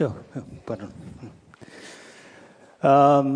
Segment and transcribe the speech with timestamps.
[0.00, 0.92] Jo, jo, pardon.
[3.20, 3.26] Um,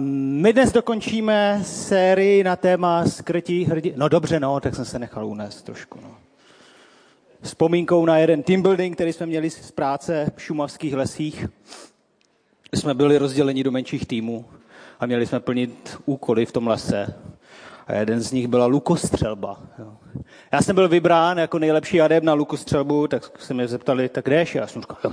[0.42, 3.92] my dnes dokončíme sérii na téma skrytí hrdí.
[3.96, 5.98] No dobře, no, tak jsem se nechal unést trošku.
[6.02, 6.14] No.
[7.42, 11.46] Vzpomínkou na jeden team building, který jsme měli z práce v šumavských lesích.
[12.74, 14.44] Jsme byli rozděleni do menších týmů
[15.00, 17.14] a měli jsme plnit úkoly v tom lese.
[17.86, 19.60] A jeden z nich byla lukostřelba.
[19.78, 19.96] Jo.
[20.52, 24.54] Já jsem byl vybrán jako nejlepší adept na lukostřelbu, tak se mě zeptali, tak jdeš?
[24.54, 25.12] Já jsem říkal,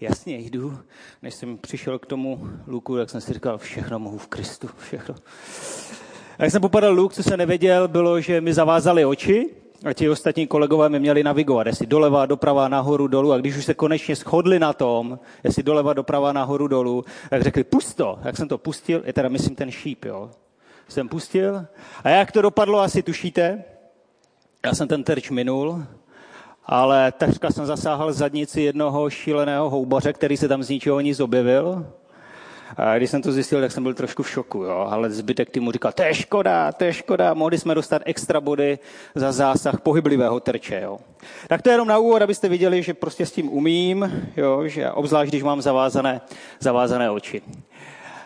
[0.00, 0.78] jasně, jdu.
[1.22, 5.14] Než jsem přišel k tomu luku, tak jsem si říkal, všechno mohu v Kristu, všechno.
[6.38, 9.50] A jak jsem popadal luk, co jsem nevěděl, bylo, že mi zavázali oči
[9.84, 13.32] a ti ostatní kolegové mi měli navigovat, jestli doleva, doprava, nahoru, dolů.
[13.32, 17.64] A když už se konečně shodli na tom, jestli doleva, doprava, nahoru, dolů, tak řekli,
[17.64, 18.18] pusto.
[18.24, 20.30] Jak jsem to pustil, je teda myslím ten šíp, jo.
[20.88, 21.66] Jsem pustil.
[22.04, 23.64] A jak to dopadlo, asi tušíte.
[24.66, 25.84] Já jsem ten terč minul
[26.68, 31.86] ale takřka jsem zasáhl zadnici jednoho šíleného houbaře, který se tam z ničeho nic objevil.
[32.76, 34.86] A když jsem to zjistil, tak jsem byl trošku v šoku, jo.
[34.90, 38.78] ale zbytek týmu říkal, to je škoda, to je škoda, mohli jsme dostat extra body
[39.14, 40.80] za zásah pohyblivého terče.
[40.84, 40.98] Jo.
[41.48, 44.90] Tak to je jenom na úvod, abyste viděli, že prostě s tím umím, jo, že
[44.90, 46.20] obzvlášť, když mám zavázané,
[46.60, 47.42] zavázané oči.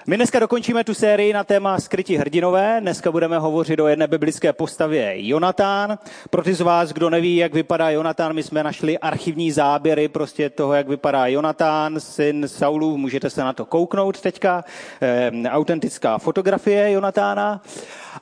[0.07, 2.81] My dneska dokončíme tu sérii na téma skrytí hrdinové.
[2.81, 5.99] Dneska budeme hovořit o jedné biblické postavě Jonatán.
[6.31, 10.51] Pro ty z vás, kdo neví, jak vypadá Jonatán, my jsme našli archivní záběry prostě
[10.51, 12.97] toho, jak vypadá Jonatán, syn Saulů.
[12.97, 14.65] Můžete se na to kouknout teďka.
[15.03, 17.61] E, autentická fotografie Jonatána.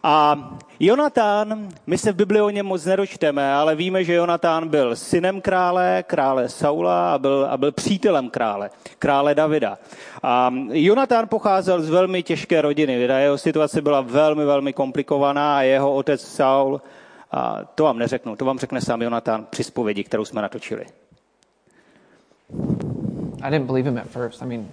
[0.03, 0.37] A
[0.81, 5.41] Jonatán, my se v Bibli o něm moc nedočteme, ale víme, že Jonatán byl synem
[5.41, 9.79] krále, krále Saula a byl, a byl přítelem krále, krále Davida.
[10.23, 12.93] A Jonatán pocházel z velmi těžké rodiny.
[12.93, 16.81] Jeho situace byla velmi, velmi komplikovaná a jeho otec Saul,
[17.33, 20.87] a to vám neřeknu, to vám řekne sám Jonatán při zpovědi, kterou jsme natočili.
[23.43, 24.43] I didn't believe him at first.
[24.43, 24.69] I mean,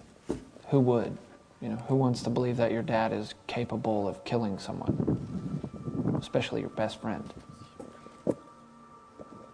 [0.71, 1.26] who would?
[1.61, 5.17] You know, who wants to believe that your dad is capable of killing someone?
[6.19, 7.33] especially your best friend.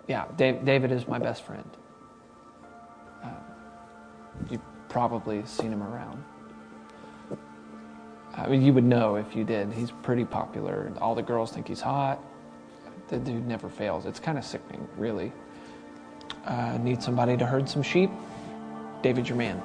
[0.08, 1.70] Yeah, Dave, David is my best friend.
[3.24, 3.30] Uh,
[4.50, 6.24] you've probably seen him around.
[8.36, 9.72] I mean, you would know if you did.
[9.72, 10.92] He's pretty popular.
[11.00, 12.20] All the girls think he's hot.
[13.10, 14.06] The dude never fails.
[14.06, 15.32] It's kind of sickening, really.
[16.46, 18.10] Uh, need somebody to herd some sheep?
[19.04, 19.62] David's your man.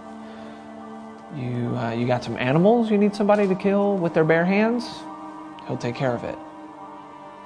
[1.36, 4.88] You, uh, you got some animals you need somebody to kill with their bare hands?
[5.66, 6.38] He'll take care of it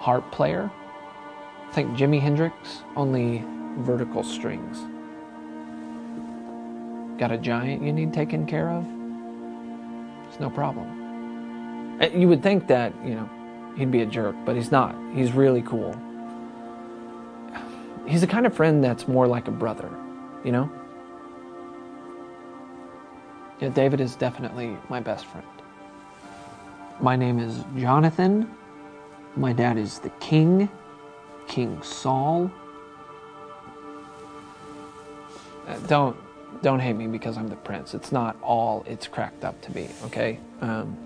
[0.02, 0.68] harp player.
[1.70, 3.44] Think Jimi Hendrix, only
[3.78, 4.80] vertical strings.
[7.20, 8.84] Got a giant you need taken care of?
[10.28, 11.98] It's no problem.
[12.00, 13.30] Eh, you would think that, you know,
[13.76, 14.96] he'd be a jerk, but he's not.
[15.14, 15.96] He's really cool.
[18.04, 19.88] He's the kind of friend that's more like a brother,
[20.44, 20.68] you know?
[23.62, 25.46] Yeah, David is definitely my best friend.
[27.00, 28.46] My name is Jonathan
[29.36, 30.68] my dad is the king,
[31.48, 32.50] King Saul.
[35.66, 36.16] Uh, don't
[36.62, 37.94] don't hate me because I'm the prince.
[37.94, 39.88] It's not all it's cracked up to be.
[40.04, 40.38] Okay.
[40.60, 40.96] Um,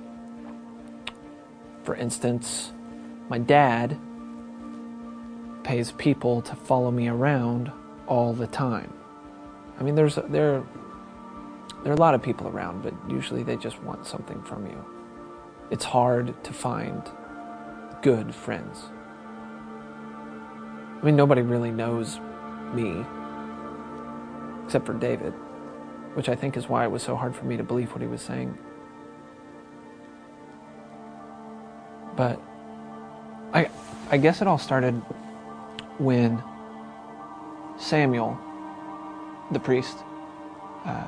[1.85, 2.73] for instance,
[3.29, 3.97] my dad
[5.63, 7.71] pays people to follow me around
[8.09, 8.93] all the time.
[9.79, 10.65] I mean, there's there
[11.87, 14.85] there are a lot of people around, but usually they just want something from you.
[15.71, 17.01] It's hard to find
[18.03, 18.87] good friends.
[21.01, 22.19] I mean, nobody really knows
[22.75, 23.05] me
[24.65, 25.33] except for David,
[26.15, 28.09] which I think is why it was so hard for me to believe what he
[28.09, 28.59] was saying.
[32.17, 32.43] But
[33.53, 33.71] I,
[34.11, 34.95] I guess it all started
[35.99, 36.43] when
[37.79, 38.37] Samuel,
[39.53, 39.99] the priest,
[40.85, 41.05] uh,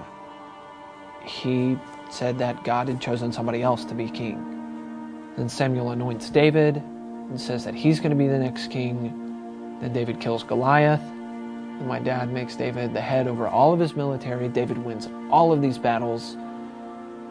[1.29, 1.79] he
[2.11, 5.33] said that God had chosen somebody else to be king.
[5.37, 9.79] Then Samuel anoints David and says that he's going to be the next king.
[9.81, 11.03] Then David kills Goliath.
[11.03, 14.49] And my dad makes David the head over all of his military.
[14.49, 16.37] David wins all of these battles.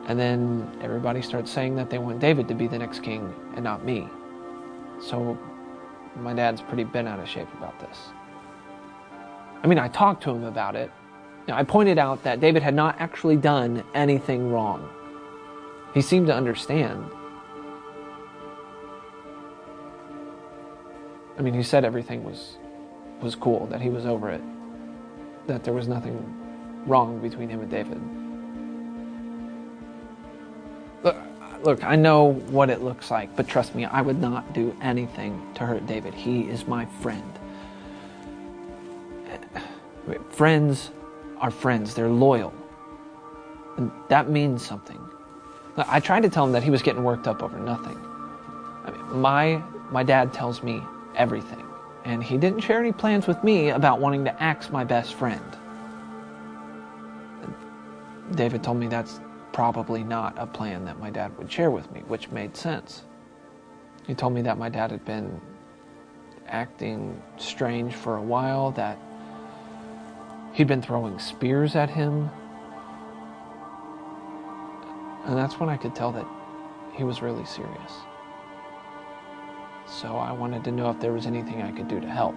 [0.08, 3.64] And then everybody starts saying that they want David to be the next king and
[3.64, 4.08] not me.
[5.02, 5.38] So
[6.16, 7.98] my dad's pretty bent out of shape about this.
[9.64, 10.92] I mean, I talked to him about it.
[11.48, 14.90] Know, I pointed out that David had not actually done anything wrong.
[15.94, 17.10] He seemed to understand.
[21.38, 22.58] I mean, he said everything was
[23.22, 24.42] was cool, that he was over it,
[25.48, 26.24] that there was nothing
[26.86, 28.00] wrong between him and David.
[31.04, 31.16] Look,
[31.64, 35.52] look, I know what it looks like, but trust me, I would not do anything
[35.56, 36.14] to hurt David.
[36.14, 37.40] He is my friend.
[40.30, 40.92] Friends
[41.40, 42.54] are friends, they're loyal.
[43.78, 45.00] And that means something.
[45.78, 47.98] I tried to tell him that he was getting worked up over nothing.
[48.86, 49.62] I mean, my
[49.92, 50.82] my dad tells me
[51.16, 51.64] everything,
[52.04, 55.58] and he didn't share any plans with me about wanting to axe my best friend.
[58.32, 59.22] David told me that's
[59.54, 63.04] probably not a plan that my dad would share with me, which made sense.
[64.06, 65.40] He told me that my dad had been
[66.48, 68.98] acting strange for a while, that
[70.54, 72.30] he'd been throwing spears at him.
[75.26, 76.26] And that's when I could tell that
[76.94, 77.94] he was really serious.
[79.88, 82.36] So I wanted to know if there was anything I could do to help.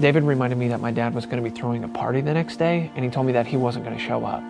[0.00, 2.56] David reminded me that my dad was going to be throwing a party the next
[2.56, 4.42] day, and he told me that he wasn't going to show up.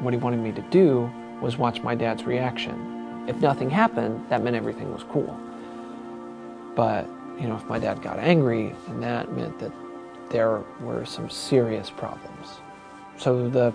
[0.00, 1.10] What he wanted me to do
[1.40, 3.24] was watch my dad's reaction.
[3.26, 5.38] If nothing happened, that meant everything was cool.
[6.74, 7.06] But,
[7.40, 9.72] you know, if my dad got angry, then that meant that
[10.32, 12.60] there were some serious problems.
[13.16, 13.72] So the,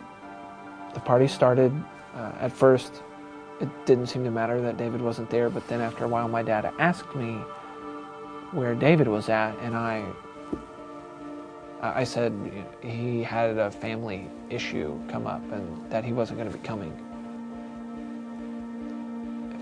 [0.94, 1.72] the party started.
[2.14, 3.04] Uh, at first,
[3.62, 6.44] it didn't seem to matter that David wasn't there, but then after a while, my
[6.44, 7.34] dad asked me
[8.52, 10.04] where David was at, and I
[11.82, 12.34] I said
[12.82, 16.92] he had a family issue come up and that he wasn't going to be coming.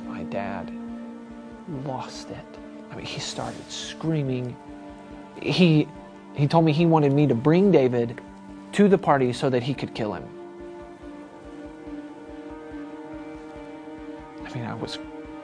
[0.08, 0.72] My dad
[1.84, 2.46] lost it.
[2.90, 4.56] I mean, he started screaming.
[5.42, 5.90] He
[6.36, 8.22] he told me he wanted me to bring David
[8.74, 10.28] to the party so that he could kill him.
[14.46, 15.00] I mean, I was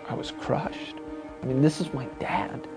[0.09, 0.95] I was crushed.
[1.41, 2.67] I mean, this is my dad.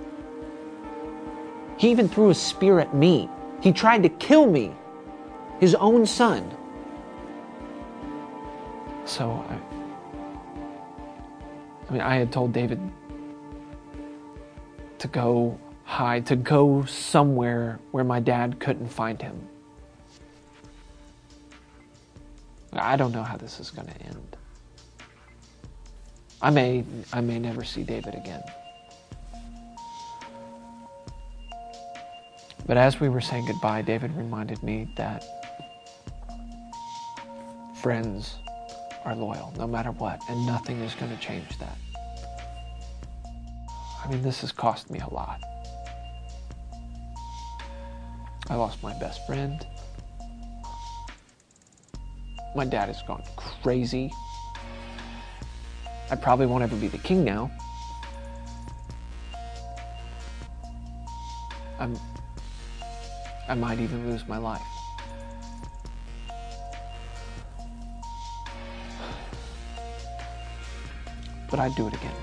[1.77, 3.29] He even threw a spear at me.
[3.61, 4.73] He tried to kill me,
[5.59, 6.49] his own son.
[9.05, 9.59] So I,
[11.89, 12.81] I mean, I had told David
[14.99, 15.59] to go
[15.95, 19.41] hide, to go somewhere where my dad couldn't find him.
[22.73, 24.37] I don't know how this is going to end.
[26.43, 28.43] I may, I may never see David again.
[32.67, 35.25] But as we were saying goodbye, David reminded me that
[37.81, 38.35] friends
[39.05, 41.79] are loyal no matter what, and nothing is going to change that.
[44.05, 45.41] I mean, this has cost me a lot.
[48.51, 49.67] I lost my best friend.
[52.55, 54.13] My dad has gone crazy.
[56.11, 57.51] I probably won't ever be the king now.
[61.79, 61.99] I'm
[63.49, 64.63] I might even lose my life.
[71.51, 72.15] But I'd do it again.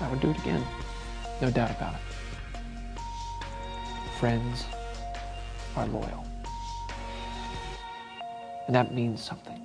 [0.00, 0.64] I would do it again.
[1.40, 2.05] No doubt about it.
[4.20, 4.64] Friends
[5.76, 6.24] are loyal.
[8.66, 9.60] And that means something.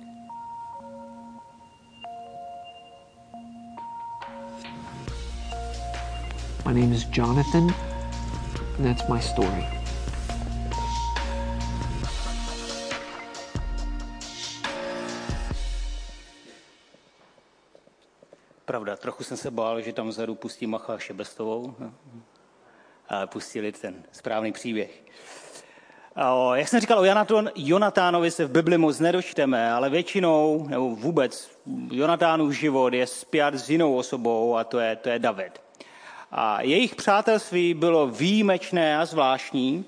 [6.66, 7.72] My name is Jonathan,
[8.76, 9.66] and that's my story.
[18.64, 21.74] Pravda, trochu jsem se bál, že tam vzadu pustí Macha Šebestovou,
[23.26, 25.02] pustili ten správný příběh.
[26.54, 27.04] Jak jsem říkal o
[27.54, 31.50] Jonatánovi se v Bibli moc nedočteme, ale většinou, nebo vůbec,
[31.90, 35.60] Jonatánův život je spjat s jinou osobou a to je, to je David.
[36.30, 39.84] A jejich přátelství bylo výjimečné a zvláštní,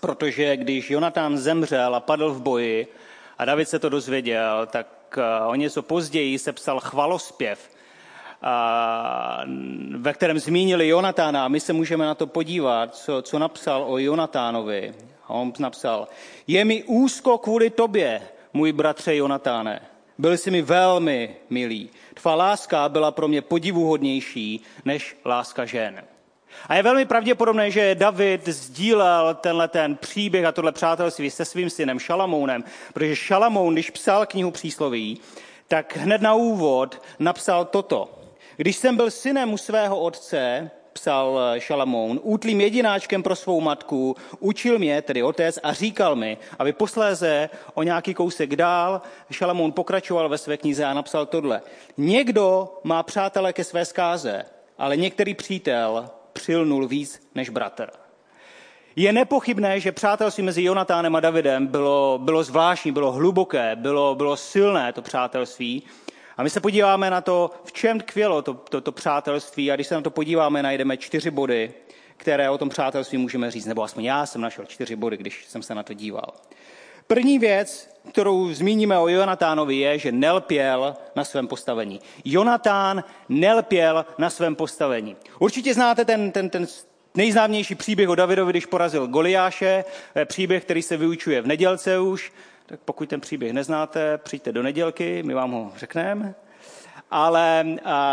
[0.00, 2.86] protože když Jonatán zemřel a padl v boji
[3.38, 7.73] a David se to dozvěděl, tak o něco později se psal chvalospěv,
[9.96, 11.44] ve kterém zmínili Jonatána.
[11.44, 14.94] A my se můžeme na to podívat, co, co napsal o Jonatánovi.
[15.28, 16.08] A on napsal,
[16.46, 18.22] je mi úzko kvůli tobě,
[18.52, 19.80] můj bratře Jonatáne.
[20.18, 21.90] Byl jsi mi velmi milý.
[22.14, 26.04] Tvá láska byla pro mě podivuhodnější než láska žen.
[26.68, 31.70] A je velmi pravděpodobné, že David sdílel tenhle ten příběh a tohle přátelství se svým
[31.70, 35.20] synem Šalamounem, protože Šalamoun, když psal knihu přísloví,
[35.68, 38.23] tak hned na úvod napsal toto.
[38.56, 44.16] Když jsem byl synem u svého otce, psal eh, Šalamoun, útlým jedináčkem pro svou matku,
[44.38, 50.28] učil mě, tedy otec, a říkal mi, aby posléze o nějaký kousek dál, Šalamoun pokračoval
[50.28, 51.62] ve své knize a napsal tohle.
[51.96, 54.44] Někdo má přátele ke své zkáze,
[54.78, 57.90] ale některý přítel přilnul víc než bratr.
[58.96, 64.36] Je nepochybné, že přátelství mezi Jonatánem a Davidem bylo, bylo zvláštní, bylo hluboké, bylo, bylo
[64.36, 65.82] silné to přátelství.
[66.36, 69.72] A my se podíváme na to, v čem tkvělo to, to, to přátelství.
[69.72, 71.72] A když se na to podíváme, najdeme čtyři body,
[72.16, 75.62] které o tom přátelství můžeme říct, nebo aspoň já jsem našel čtyři body, když jsem
[75.62, 76.32] se na to díval.
[77.06, 82.00] První věc, kterou zmíníme o Jonatánovi, je, že nelpěl na svém postavení.
[82.24, 85.16] Jonatán nelpěl na svém postavení.
[85.38, 86.66] Určitě znáte ten, ten, ten
[87.14, 89.84] nejznámější příběh o Davidovi, když porazil Goliáše,
[90.24, 92.32] příběh, který se vyučuje v nedělce už.
[92.66, 96.34] Tak pokud ten příběh neznáte, přijďte do nedělky, my vám ho řekneme.
[97.10, 97.66] Ale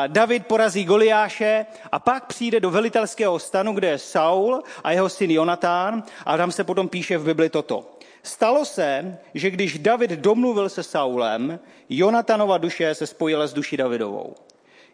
[0.08, 5.32] David porazí Goliáše a pak přijde do velitelského stanu, kde je Saul a jeho syn
[5.32, 7.90] Jonatán a tam se potom píše v Bibli toto.
[8.24, 14.36] Stalo se, že když David domluvil se Saulem, Jonatanova duše se spojila s duší Davidovou.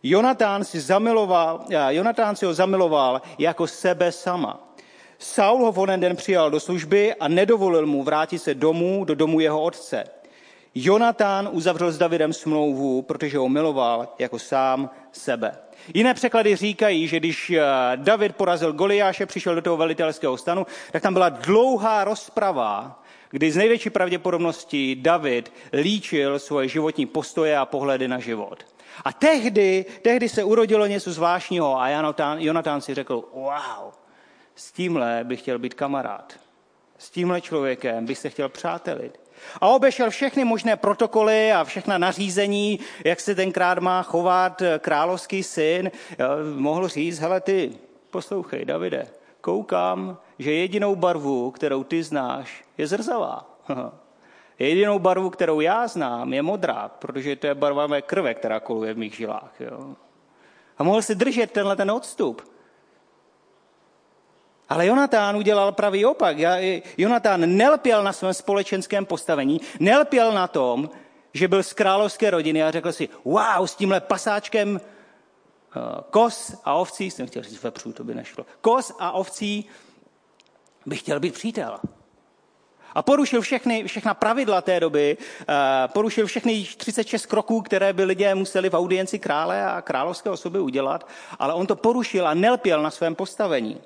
[0.04, 4.67] Jonatán si, zamiloval, Jonatán si ho zamiloval jako sebe sama.
[5.20, 9.16] Saul ho v onen den přijal do služby a nedovolil mu vrátit se domů, do
[9.16, 10.04] domu jeho otce.
[10.76, 15.58] Jonatán uzavřel s Davidem smlouvu, protože ho miloval jako sám sebe.
[15.94, 17.64] Jiné překlady říkají, že když eh,
[17.96, 23.58] David porazil Goliáše, přišel do toho velitelského stanu, tak tam byla dlouhá rozprava, kdy z
[23.58, 28.64] největší pravděpodobností David líčil svoje životní postoje a pohledy na život.
[29.06, 31.90] A tehdy, tehdy se urodilo něco zvláštního a
[32.38, 33.94] Jonatán si řekl, wow,
[34.58, 36.34] s tímhle bych chtěl být kamarád.
[36.98, 39.20] S tímhle člověkem bych se chtěl přátelit.
[39.62, 45.92] A obešel všechny možné protokoly a všechna nařízení, jak se tenkrát má chovat královský syn.
[46.56, 47.72] Mohl říct, hele ty,
[48.10, 49.08] poslouchej, Davide,
[49.42, 53.60] koukám, že jedinou barvu, kterou ty znáš, je zrzavá.
[54.60, 58.94] Jedinou barvu, kterou já znám, je modrá, protože to je barva mé krve, která koluje
[58.94, 59.54] v mých žilách.
[59.60, 59.96] Jo?
[60.78, 62.57] A mohl si držet tenhle ten odstup.
[64.70, 66.38] Ale Jonatán udělal pravý opak.
[66.98, 70.90] Jonatán nelpěl na svém společenském postavení, nelpěl na tom,
[71.34, 76.74] že byl z královské rodiny a řekl si, wow, s tímhle pasáčkem eh, kos a
[76.74, 79.66] ovcí, jsem chtěl říct vepřů, to by nešlo, kos a ovcí
[80.86, 81.80] bych chtěl být přítel.
[82.94, 85.18] A porušil všechny, všechna pravidla té doby,
[85.50, 90.60] eh, porušil všechny 36 kroků, které by lidé museli v audienci krále a královské osoby
[90.60, 91.08] udělat,
[91.40, 93.82] ale on to porušil a nelpěl na svém postavení.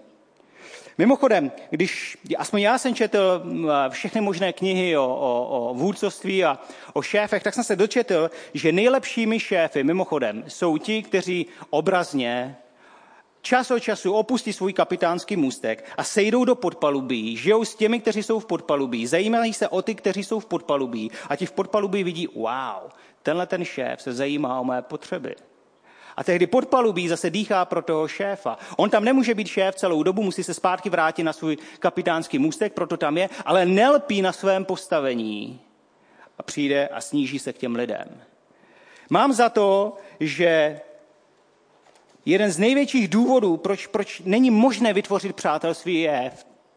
[0.98, 3.44] Mimochodem, když aspoň já jsem četl
[3.90, 6.60] všechny možné knihy o, o, o vůdcovství a
[6.94, 12.58] o šéfech, tak jsem se dočetl, že nejlepšími šéfy, mimochodem, jsou ti, kteří obrazně
[13.42, 18.24] čas od času opustí svůj kapitánský můstek a sejdou do podpalubí, žijou s těmi, kteří
[18.24, 22.04] jsou v podpalubí, zajímají se o ty, kteří jsou v podpalubí a ti v podpalubí
[22.04, 22.90] vidí, wow,
[23.24, 25.36] tenhle ten šéf se zajímá o mé potřeby.
[26.18, 28.58] A tehdy podpalubí zase dýchá pro toho šéfa.
[28.78, 32.74] On tam nemůže být šéf celou dobu, musí se zpátky vrátit na svůj kapitánský můstek,
[32.74, 35.62] proto tam je, ale nelpí na svém postavení
[36.38, 38.22] a přijde a sníží se k těm lidem.
[39.10, 40.80] Mám za to, že
[42.26, 46.32] jeden z největších důvodů, proč, proč není možné vytvořit přátelství, je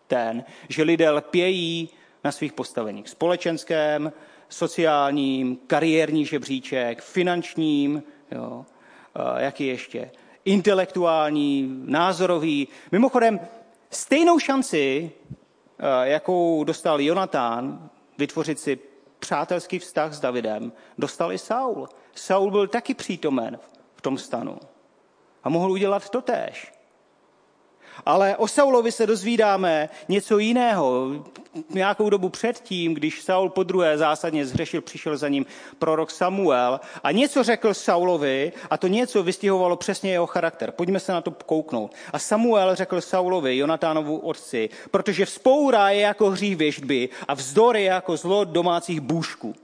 [0.06, 1.88] ten, že lidé lpějí
[2.24, 3.08] na svých postaveních.
[3.08, 4.12] Společenském,
[4.48, 8.64] sociálním, kariérní žebříček, finančním, jo,
[9.38, 10.10] jaký ještě,
[10.44, 12.68] intelektuální, názorový.
[12.92, 13.40] Mimochodem,
[13.90, 15.12] stejnou šanci,
[16.02, 18.78] jakou dostal Jonatán, vytvořit si
[19.18, 21.88] přátelský vztah s Davidem, dostal i Saul.
[22.14, 23.58] Saul byl taky přítomen
[23.94, 24.58] v tom stanu
[25.44, 26.73] a mohl udělat to též.
[28.06, 31.10] Ale o Saulovi se dozvídáme něco jiného.
[31.70, 35.46] Nějakou dobu předtím, když Saul po druhé zásadně zhřešil, přišel za ním
[35.78, 40.70] prorok Samuel a něco řekl Saulovi a to něco vystihovalo přesně jeho charakter.
[40.70, 41.92] Pojďme se na to kouknout.
[42.12, 47.84] A Samuel řekl Saulovi, Jonatánovu otci, protože vzpoura je jako hřích věždby a vzdor je
[47.84, 49.54] jako zlo domácích bůžků.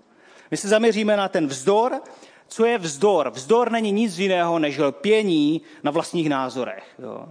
[0.50, 2.00] My se zaměříme na ten vzdor,
[2.48, 3.30] co je vzdor?
[3.30, 6.84] Vzdor není nic jiného než lpění na vlastních názorech.
[6.98, 7.28] Jo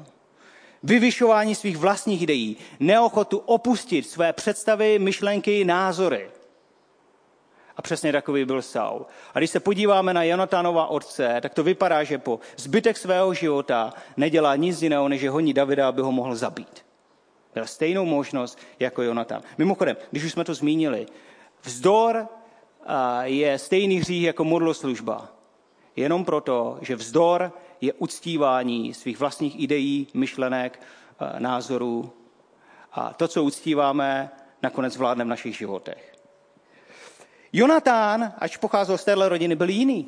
[0.83, 6.29] vyvyšování svých vlastních ideí, neochotu opustit své představy, myšlenky, názory.
[7.77, 9.05] A přesně takový byl Saul.
[9.33, 13.93] A když se podíváme na Jonatanova otce, tak to vypadá, že po zbytek svého života
[14.17, 16.85] nedělá nic jiného, než že honí Davida, aby ho mohl zabít.
[17.55, 19.41] Měl stejnou možnost jako Jonatan.
[19.57, 21.05] Mimochodem, když už jsme to zmínili,
[21.63, 22.27] vzdor
[23.23, 25.27] je stejný hřích jako modloslužba.
[25.95, 30.79] Jenom proto, že vzdor je uctívání svých vlastních ideí, myšlenek,
[31.19, 32.13] eh, názorů.
[32.91, 34.29] A to, co uctíváme,
[34.63, 36.13] nakonec vládne v našich životech.
[37.53, 40.07] Jonatán, ač pocházel z téhle rodiny, byl jiný.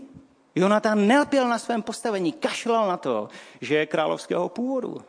[0.55, 3.29] Jonatán nelpěl na svém postavení, kašlal na to,
[3.61, 5.01] že je královského původu.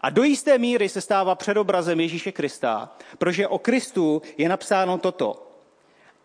[0.00, 5.46] A do jisté míry se stává předobrazem Ježíše Krista, protože o Kristu je napsáno toto.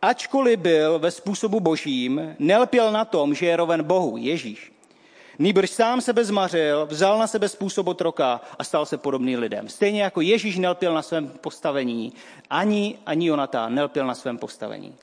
[0.01, 4.74] Ačkoliv byl ve způsobu božím, nelpěl na tom, že je roven Bohu, Ježíš.
[5.39, 9.69] Nýbrž sám sebe zmařil, vzal na sebe způsob otroka a stal se podobný lidem.
[9.69, 12.13] Stejně jako Ježíš nelpěl na svém postavení,
[12.49, 14.95] ani, ani Jonatán nelpěl na svém postavení.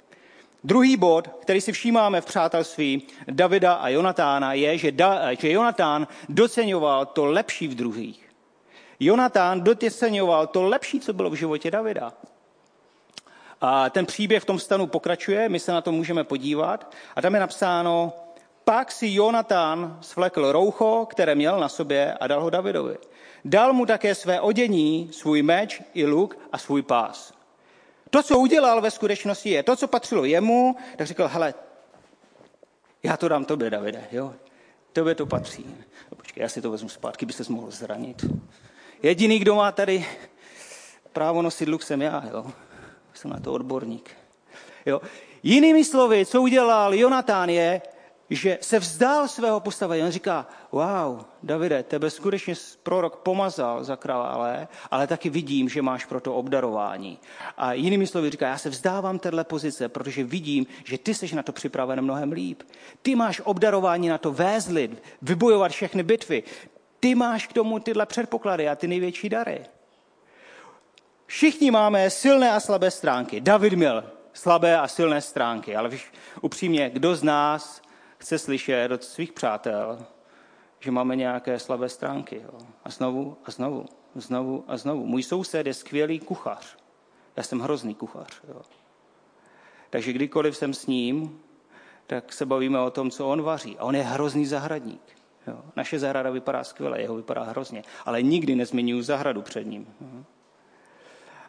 [0.65, 6.07] Druhý bod, který si všímáme v přátelství Davida a Jonatána, je, že, da, že Jonatán
[6.29, 8.29] doceňoval to lepší v druhých.
[9.01, 12.13] Jonatán doceňoval to lepší, co bylo v životě Davida.
[13.61, 16.95] A ten příběh v tom stanu pokračuje, my se na to můžeme podívat.
[17.17, 18.13] A tam je napsáno,
[18.65, 22.97] pak si Jonatán svlekl roucho, které měl na sobě a dal ho Davidovi.
[23.45, 27.33] Dal mu také své odění, svůj meč i luk a svůj pás.
[28.11, 31.55] To, co udělal ve skutečnosti je, to, co patřilo jemu, tak řekl, hele,
[33.03, 34.35] já to dám tobě, Davide, jo,
[34.93, 35.67] tobě to patří.
[36.11, 38.25] No, počkej, já si to vezmu zpátky, by se mohl zranit.
[39.03, 40.07] Jediný, kdo má tady
[41.13, 42.47] právo nosit luk, jsem já, jo.
[43.15, 44.11] Jsem na to odborník.
[44.87, 45.01] Jo.
[45.43, 47.83] Jinými slovy, co udělal Jonatán je,
[48.35, 50.03] že se vzdal svého postavení.
[50.03, 56.05] On říká, wow, Davide, tebe skutečně prorok pomazal za krále, ale taky vidím, že máš
[56.05, 57.19] pro to obdarování.
[57.57, 61.43] A jinými slovy říká, já se vzdávám téhle pozice, protože vidím, že ty jsi na
[61.43, 62.63] to připraven mnohem líp.
[63.03, 66.43] Ty máš obdarování na to vézlit, vybojovat všechny bitvy.
[67.01, 69.61] Ty máš k tomu tyhle předpoklady a ty největší dary.
[71.27, 73.41] Všichni máme silné a slabé stránky.
[73.41, 77.83] David měl slabé a silné stránky, ale víš, upřímně, kdo z nás
[78.23, 79.99] chce slyšet od svých přátel,
[80.81, 82.43] že máme nějaké slabé stránky.
[82.45, 82.59] Jo.
[82.85, 85.07] A znovu a znovu, znovu a znovu.
[85.07, 86.77] Můj soused je skvělý kuchař.
[87.37, 88.41] Já jsem hrozný kuchař.
[88.49, 88.63] Jo.
[89.91, 91.41] Takže kdykoliv jsem s ním,
[92.07, 93.79] tak se bavíme o tom, co on vaří.
[93.79, 95.03] A on je hrozný zahradník.
[95.47, 95.63] Jo.
[95.77, 97.83] Naše zahrada vypadá skvěle, jeho vypadá hrozně.
[98.07, 99.87] Ale nikdy nezmiňuji zahradu před ním.
[100.01, 100.25] Jo.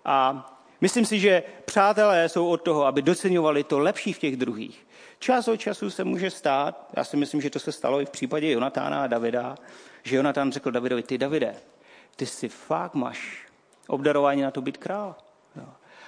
[0.05, 0.45] A
[0.81, 4.87] myslím si, že přátelé jsou od toho, aby doceňovali to lepší v těch druhých.
[5.23, 8.09] Čas od času se může stát, já si myslím, že to se stalo i v
[8.09, 9.55] případě Jonatána a Davida,
[10.03, 11.55] že Jonatán řekl Davidovi, ty Davide,
[12.15, 13.47] ty si fakt máš
[13.87, 15.15] obdarování na to být král.
[15.55, 15.65] Jo.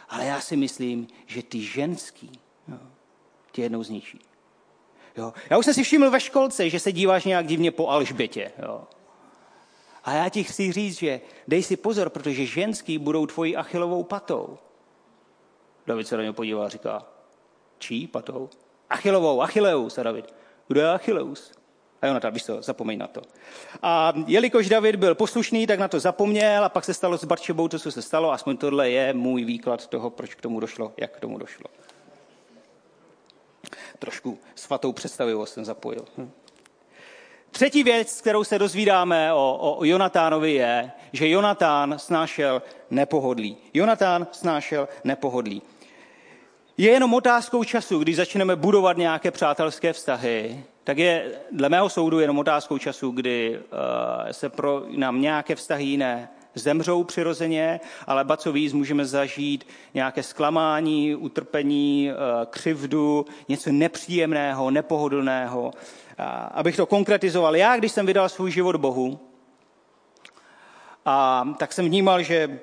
[0.10, 2.78] Ale já si myslím, že ty ženský jo,
[3.52, 4.20] tě jednou zničí.
[5.18, 5.34] Jo.
[5.50, 8.52] Já už jsem si všiml ve školce, že se díváš nějak divně po Alžbětě.
[8.62, 8.84] Jo.
[10.04, 14.58] A já ti chci říct, že dej si pozor, protože ženský budou tvojí achilovou patou.
[15.88, 17.06] David se na něj podívá a říká,
[17.80, 18.50] čí patou?
[18.90, 20.34] Achilovou, Achilleus, a David.
[20.68, 21.52] Kdo je Achilleus?
[22.02, 23.22] A Jonatan, víš co, zapomeň na to.
[23.82, 27.68] A jelikož David byl poslušný, tak na to zapomněl a pak se stalo s Barčebou
[27.68, 28.32] to, co se stalo.
[28.32, 31.66] Aspoň tohle je můj výklad toho, proč k tomu došlo, jak k tomu došlo.
[34.00, 36.06] Trošku svatou představivost jsem zapojil.
[36.18, 36.32] Hm.
[37.52, 43.58] Třetí věc, kterou se dozvídáme o, o Jonatánovi, je, že Jonatán snášel nepohodlí.
[43.74, 45.62] Jonatán snášel nepohodlí.
[46.78, 52.20] Je jenom otázkou času, když začneme budovat nějaké přátelské vztahy, tak je dle mého soudu
[52.20, 58.38] jenom otázkou času, kdy uh, se pro nám nějaké vztahy jiné zemřou přirozeně, ale ba
[58.38, 65.64] co víc, můžeme zažít nějaké zklamání, utrpení, uh, křivdu, něco nepříjemného, nepohodlného.
[65.64, 65.72] Uh,
[66.52, 69.20] abych to konkretizoval, já, když jsem vydal svůj život Bohu,
[71.06, 72.60] a tak jsem vnímal, že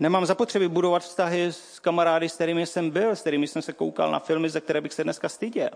[0.00, 4.10] Nemám zapotřebí budovat vztahy s kamarády, s kterými jsem byl, s kterými jsem se koukal
[4.10, 5.70] na filmy, za které bych se dneska styděl.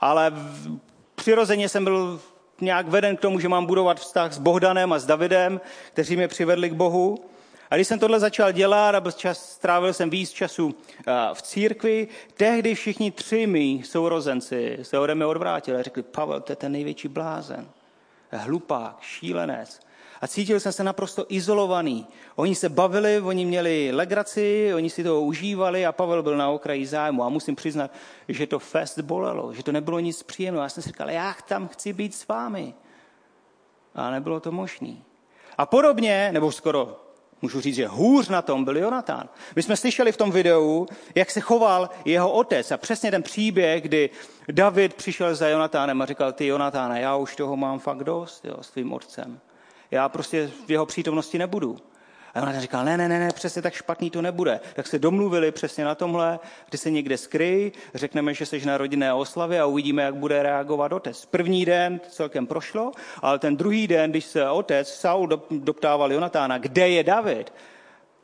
[0.00, 0.32] Ale
[1.14, 2.20] přirozeně jsem byl
[2.60, 5.60] nějak veden k tomu, že mám budovat vztah s Bohdanem a s Davidem,
[5.92, 7.24] kteří mě přivedli k Bohu.
[7.70, 10.74] A když jsem tohle začal dělat a čas, strávil jsem víc času
[11.32, 16.52] v církvi, tehdy všichni tři mý sourozenci se ode mě odvrátili a řekli, Pavel, to
[16.52, 17.68] je ten největší blázen,
[18.30, 19.80] hlupák, šílenec
[20.24, 22.06] a cítil jsem se naprosto izolovaný.
[22.36, 26.86] Oni se bavili, oni měli legraci, oni si to užívali a Pavel byl na okraji
[26.86, 27.24] zájmu.
[27.24, 27.90] A musím přiznat,
[28.28, 30.62] že to fest bolelo, že to nebylo nic příjemného.
[30.62, 32.74] Já jsem si říkal, já tam chci být s vámi.
[33.94, 34.96] A nebylo to možné.
[35.58, 37.00] A podobně, nebo skoro
[37.42, 39.28] můžu říct, že hůř na tom byl Jonatán.
[39.56, 43.82] My jsme slyšeli v tom videu, jak se choval jeho otec a přesně ten příběh,
[43.82, 44.10] kdy
[44.52, 48.56] David přišel za Jonatánem a říkal, ty Jonatáne, já už toho mám fakt dost jo,
[48.60, 49.40] s tvým otcem
[49.94, 51.76] já prostě v jeho přítomnosti nebudu.
[52.34, 54.60] A ona říkal, ne, ne, ne, ne, přesně tak špatný to nebude.
[54.74, 56.38] Tak se domluvili přesně na tomhle,
[56.70, 60.92] ty se někde skryj, řekneme, že jsi na rodinné oslavě a uvidíme, jak bude reagovat
[60.92, 61.24] otec.
[61.24, 66.88] První den celkem prošlo, ale ten druhý den, když se otec Saul doptával Jonatána, kde
[66.88, 67.52] je David,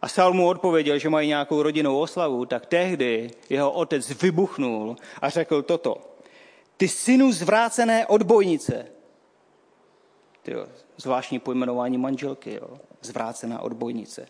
[0.02, 5.28] a Saul mu odpověděl, že mají nějakou rodinnou oslavu, tak tehdy jeho otec vybuchnul a
[5.28, 5.96] řekl toto.
[6.76, 8.86] Ty synu zvrácené odbojnice,
[10.50, 12.78] Tyjo, zvláštní pojmenování manželky, jo?
[13.02, 14.26] zvrácená odbojnice.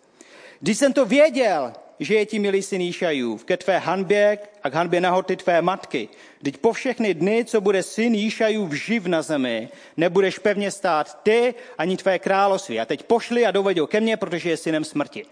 [0.60, 4.74] Když jsem to věděl, že je ti milý syn Jíšajův, ke tvé hanbě a k
[4.74, 6.08] hanbě nahoty tvé matky.
[6.42, 11.54] Teď po všechny dny, co bude syn Jíšajův živ na zemi, nebudeš pevně stát ty
[11.78, 12.80] ani tvé království.
[12.80, 15.24] A teď pošli a doveď ho ke mně, protože je synem smrti.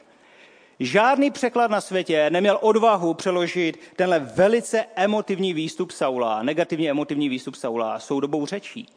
[0.81, 7.55] Žádný překlad na světě neměl odvahu přeložit tenhle velice emotivní výstup Saula, negativně emotivní výstup
[7.55, 8.89] Saula soudobou řečí.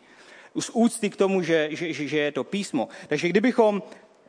[0.60, 2.88] Z úcty k tomu, že, že, že je to písmo.
[3.08, 3.84] Takže kdybychom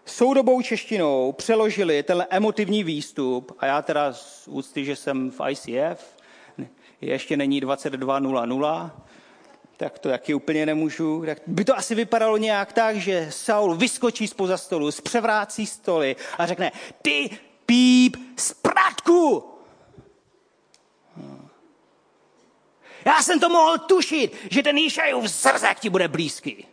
[0.04, 6.16] soudobou češtinou přeložili tenhle emotivní výstup, a já teda z úcty, že jsem v ICF,
[7.00, 8.90] ještě není 22.00,
[9.76, 11.22] tak to taky úplně nemůžu.
[11.26, 16.46] Tak by to asi vypadalo nějak tak, že Saul vyskočí spoza stolu, zpřevrácí stoly a
[16.46, 17.30] řekne, ty
[17.66, 18.62] píp z!
[23.04, 26.66] Já jsem to mohl tušit, že ten Jíšajův zrzek ti bude blízký.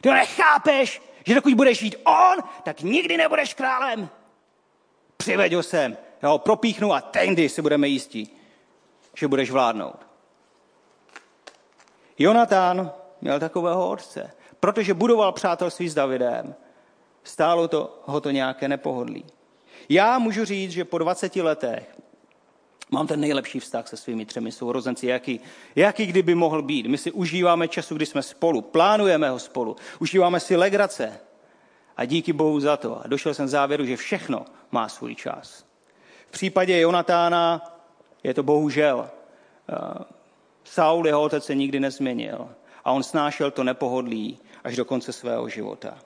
[0.00, 4.08] Ty nechápeš, že dokud budeš žít on, tak nikdy nebudeš králem.
[5.16, 8.36] Přiveď ho sem, já ho propíchnu a tendy si budeme jistí,
[9.14, 10.06] že budeš vládnout.
[12.18, 16.54] Jonatán měl takového otce, protože budoval přátelství s Davidem.
[17.24, 19.24] Stálo to, ho to nějaké nepohodlí.
[19.88, 21.96] Já můžu říct, že po 20 letech
[22.90, 25.40] mám ten nejlepší vztah se svými třemi sourozenci, jaký,
[25.76, 26.86] jaký kdyby mohl být.
[26.86, 31.20] My si užíváme času, kdy jsme spolu, plánujeme ho spolu, užíváme si legrace.
[31.96, 33.00] A díky Bohu za to.
[33.04, 35.64] A došel jsem k závěru, že všechno má svůj čas.
[36.28, 37.62] V případě Jonatána
[38.24, 39.10] je to bohužel.
[39.68, 40.04] Eh,
[40.64, 42.48] Saul, jeho otec, se nikdy nezměnil.
[42.84, 45.98] A on snášel to nepohodlí až do konce svého života.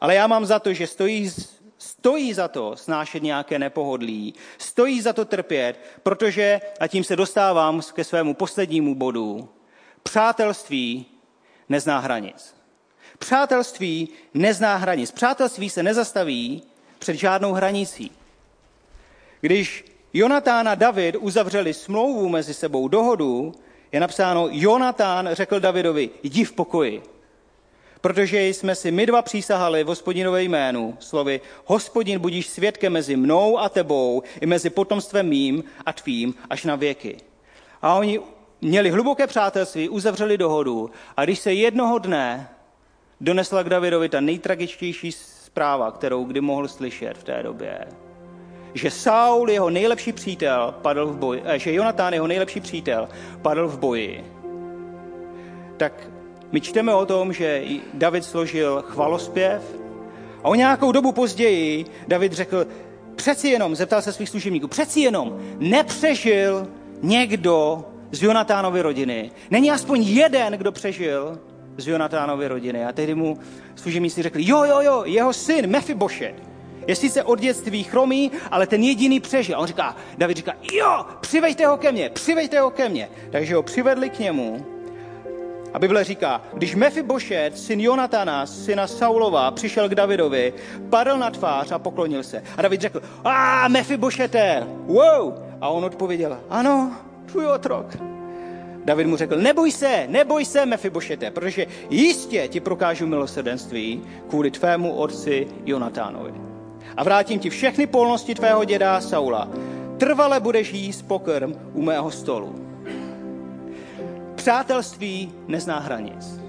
[0.00, 1.30] Ale já mám za to, že stojí
[1.82, 7.80] Stojí za to snášet nějaké nepohodlí, stojí za to trpět, protože, a tím se dostávám
[7.94, 9.48] ke svému poslednímu bodu,
[10.02, 11.06] přátelství
[11.68, 12.54] nezná hranic.
[13.18, 15.10] Přátelství nezná hranic.
[15.10, 16.62] Přátelství se nezastaví
[16.98, 18.10] před žádnou hranicí.
[19.40, 23.54] Když Jonatán a David uzavřeli smlouvu mezi sebou, dohodu,
[23.92, 27.02] je napsáno, Jonatán řekl Davidovi, jdi v pokoji
[28.00, 33.58] protože jsme si my dva přísahali v hospodinové jménu, slovy, hospodin budíš svědkem mezi mnou
[33.58, 37.16] a tebou i mezi potomstvem mým a tvým až na věky.
[37.82, 38.20] A oni
[38.60, 42.48] měli hluboké přátelství, uzavřeli dohodu a když se jednoho dne
[43.20, 47.86] donesla k Davidovi ta nejtragičtější zpráva, kterou kdy mohl slyšet v té době,
[48.74, 53.08] že Saul, jeho nejlepší přítel, padl v boji, eh, že Jonatán, jeho nejlepší přítel,
[53.42, 54.24] padl v boji,
[55.76, 56.10] tak
[56.52, 57.62] my čteme o tom, že
[57.94, 59.62] David složil chvalospěv
[60.44, 62.66] a o nějakou dobu později David řekl,
[63.16, 66.68] přeci jenom, zeptal se svých služebníků, přeci jenom nepřežil
[67.02, 69.30] někdo z Jonatánovy rodiny.
[69.50, 71.38] Není aspoň jeden, kdo přežil
[71.76, 72.84] z Jonatánovy rodiny.
[72.84, 73.38] A tehdy mu
[73.76, 76.34] služebníci řekli, jo, jo, jo, jeho syn Mefibošet
[76.86, 79.56] je sice od dětství chromý, ale ten jediný přežil.
[79.56, 83.08] A on říká, David říká, jo, přivejte ho ke mně, přivejte ho ke mně.
[83.32, 84.66] Takže ho přivedli k němu
[85.74, 90.52] a Bible říká, když Mefibošet, syn Jonatana, syna Saulova, přišel k Davidovi,
[90.90, 92.42] padl na tvář a poklonil se.
[92.56, 95.34] A David řekl, a Mefibošete, wow!
[95.60, 97.86] A on odpověděl, ano, tvůj otrok.
[98.84, 104.94] David mu řekl, neboj se, neboj se, Mefibošete, protože jistě ti prokážu milosrdenství kvůli tvému
[104.94, 106.32] otci Jonatánovi.
[106.96, 109.48] A vrátím ti všechny polnosti tvého děda Saula.
[109.98, 112.69] Trvale budeš jíst pokrm u mého stolu.
[114.40, 116.40] Přátelství nezná hranic.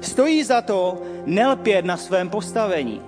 [0.00, 3.00] Stojí za to nelpět na svém postavení.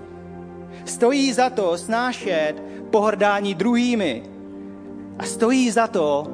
[0.84, 2.54] Stojí za to snášet
[2.90, 4.22] pohrdání druhými.
[5.18, 6.26] A stojí za to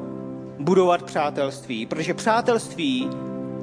[0.58, 3.10] budovat přátelství, protože přátelství,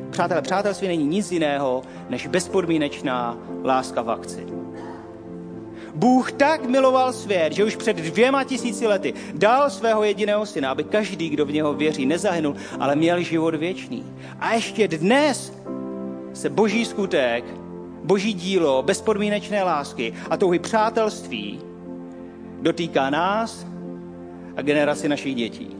[0.09, 4.56] přátelé, přátelství není nic jiného než bezpodmínečná láska v akci.
[5.97, 10.83] Bůh tak miloval svět, že už před dvěma tisíci lety dal svého jediného syna, aby
[10.83, 14.05] každý, kdo v něho věří, nezahynul, ale měl život věčný.
[14.39, 15.53] A ještě dnes
[16.33, 17.43] se boží skutek,
[18.03, 21.59] boží dílo, bezpodmínečné lásky a touhy přátelství
[22.61, 23.65] dotýká nás
[24.55, 25.75] a generaci našich dětí.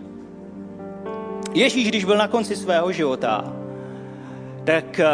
[1.54, 3.54] Ježíš, když byl na konci svého života,
[4.64, 5.06] tak eh,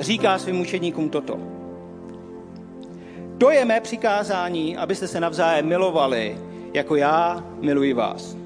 [0.00, 1.49] říká svým učedníkům toto.
[3.40, 6.38] To je mé přikázání, abyste se navzájem milovali,
[6.74, 8.36] jako já miluji vás.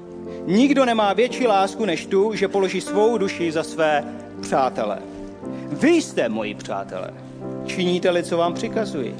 [0.45, 4.03] Nikdo nemá větší lásku než tu, že položí svou duši za své
[4.41, 4.99] přátele.
[5.67, 7.13] Vy jste moji přátelé.
[7.65, 9.15] Činíte-li, co vám přikazuji.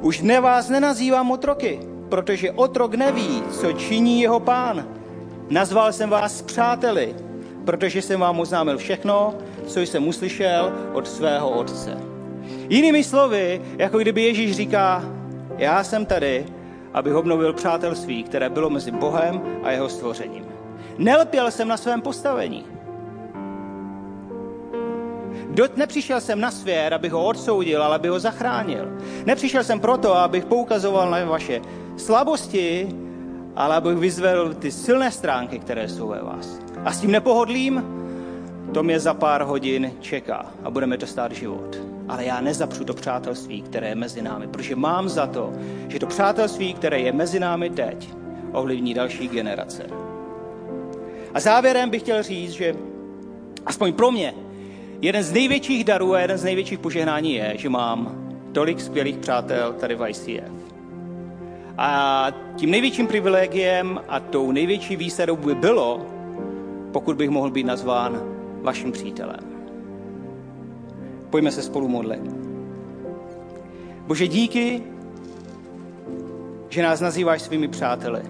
[0.00, 4.88] Už ne vás nenazývám otroky, protože otrok neví, co činí jeho pán.
[5.50, 7.16] Nazval jsem vás přáteli,
[7.64, 9.34] protože jsem vám oznámil všechno,
[9.66, 12.11] co jsem uslyšel od svého otce.
[12.68, 15.04] Jinými slovy, jako kdyby Ježíš říká,
[15.58, 16.46] já jsem tady
[16.94, 20.44] abych obnovil přátelství, které bylo mezi Bohem a jeho stvořením.
[20.98, 22.66] Nelpěl jsem na svém postavení.
[25.50, 28.88] Do, nepřišel jsem na svět, abych ho odsoudil, ale aby ho zachránil.
[29.24, 31.60] Nepřišel jsem proto, abych poukazoval na vaše
[31.96, 32.88] slabosti,
[33.56, 36.58] ale abych vyzvedl ty silné stránky, které jsou ve vás.
[36.84, 37.84] A s tím nepohodlím,
[38.72, 41.78] to mě za pár hodin čeká a budeme to stát život.
[42.08, 45.52] Ale já nezapřu to přátelství, které je mezi námi, protože mám za to,
[45.88, 48.08] že to přátelství, které je mezi námi teď,
[48.52, 49.86] ovlivní další generace.
[51.34, 52.74] A závěrem bych chtěl říct, že
[53.66, 54.34] aspoň pro mě
[55.00, 59.72] jeden z největších darů a jeden z největších požehnání je, že mám tolik skvělých přátel
[59.72, 60.72] tady v ICF.
[61.78, 66.06] A tím největším privilegiem a tou největší výsadou by bylo,
[66.92, 68.31] pokud bych mohl být nazván
[68.62, 69.40] vaším přítelem.
[71.30, 72.22] Pojďme se spolu modlit.
[74.06, 74.82] Bože, díky,
[76.68, 78.22] že nás nazýváš svými přáteli.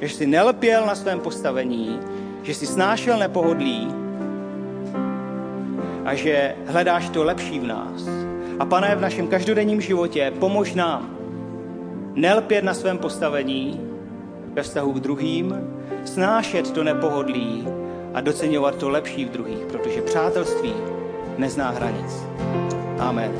[0.00, 2.00] Že jsi nelpěl na svém postavení,
[2.42, 3.88] že jsi snášel nepohodlí
[6.04, 8.08] a že hledáš to lepší v nás.
[8.58, 11.16] A pane, v našem každodenním životě pomož nám
[12.14, 13.80] nelpět na svém postavení
[14.52, 15.54] ve vztahu k druhým,
[16.04, 17.66] snášet to nepohodlí
[18.14, 20.74] a doceňovat to lepší v druhých, protože přátelství
[21.38, 22.12] nezná hranic.
[22.98, 23.32] Amen.